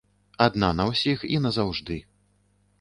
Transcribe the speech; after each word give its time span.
Адна 0.45 0.69
на 0.79 0.87
ўсіх 0.91 1.27
і 1.37 1.41
назаўжды. 1.45 2.01